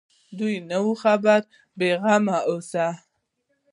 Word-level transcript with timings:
دوى 0.37 0.55
نه 0.69 0.79
خبروم 1.01 1.45
بې 1.77 1.89
غمه 2.01 2.37
اوسه. 2.49 2.87